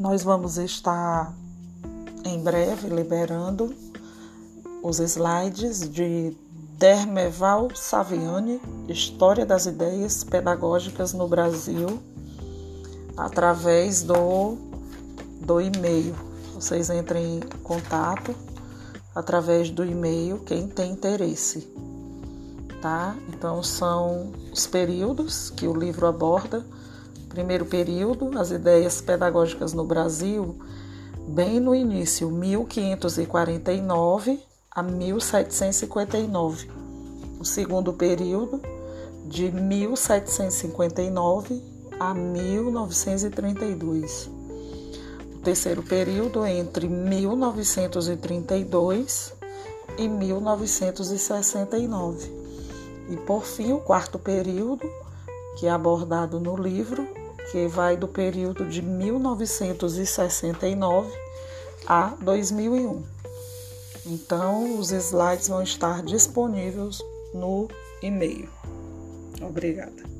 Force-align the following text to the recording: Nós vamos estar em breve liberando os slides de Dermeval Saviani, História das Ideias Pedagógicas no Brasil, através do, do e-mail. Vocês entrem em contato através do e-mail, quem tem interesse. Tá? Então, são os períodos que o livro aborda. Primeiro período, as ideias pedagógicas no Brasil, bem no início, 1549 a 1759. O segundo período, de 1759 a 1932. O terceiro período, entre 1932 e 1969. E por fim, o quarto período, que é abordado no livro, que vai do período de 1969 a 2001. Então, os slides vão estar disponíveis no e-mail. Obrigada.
Nós 0.00 0.22
vamos 0.22 0.56
estar 0.56 1.30
em 2.24 2.42
breve 2.42 2.88
liberando 2.88 3.74
os 4.82 4.98
slides 4.98 5.86
de 5.90 6.34
Dermeval 6.78 7.68
Saviani, 7.74 8.62
História 8.88 9.44
das 9.44 9.66
Ideias 9.66 10.24
Pedagógicas 10.24 11.12
no 11.12 11.28
Brasil, 11.28 12.00
através 13.14 14.02
do, 14.02 14.56
do 15.42 15.60
e-mail. 15.60 16.14
Vocês 16.54 16.88
entrem 16.88 17.36
em 17.36 17.40
contato 17.62 18.34
através 19.14 19.68
do 19.68 19.84
e-mail, 19.84 20.38
quem 20.46 20.66
tem 20.66 20.92
interesse. 20.92 21.70
Tá? 22.80 23.14
Então, 23.28 23.62
são 23.62 24.32
os 24.50 24.66
períodos 24.66 25.50
que 25.50 25.68
o 25.68 25.74
livro 25.74 26.06
aborda. 26.06 26.64
Primeiro 27.30 27.64
período, 27.64 28.36
as 28.36 28.50
ideias 28.50 29.00
pedagógicas 29.00 29.72
no 29.72 29.84
Brasil, 29.84 30.58
bem 31.28 31.60
no 31.60 31.76
início, 31.76 32.28
1549 32.28 34.40
a 34.68 34.82
1759. 34.82 36.68
O 37.38 37.44
segundo 37.44 37.92
período, 37.92 38.60
de 39.26 39.52
1759 39.52 41.62
a 42.00 42.12
1932. 42.12 44.28
O 45.36 45.38
terceiro 45.38 45.84
período, 45.84 46.44
entre 46.44 46.88
1932 46.88 49.34
e 49.96 50.08
1969. 50.08 52.40
E 53.08 53.16
por 53.18 53.44
fim, 53.44 53.72
o 53.72 53.78
quarto 53.78 54.18
período, 54.18 54.90
que 55.56 55.68
é 55.68 55.70
abordado 55.70 56.40
no 56.40 56.56
livro, 56.56 57.19
que 57.50 57.66
vai 57.66 57.96
do 57.96 58.06
período 58.08 58.66
de 58.66 58.82
1969 58.82 61.10
a 61.86 62.14
2001. 62.20 63.02
Então, 64.06 64.78
os 64.78 64.92
slides 64.92 65.48
vão 65.48 65.62
estar 65.62 66.02
disponíveis 66.02 66.98
no 67.34 67.68
e-mail. 68.02 68.48
Obrigada. 69.40 70.10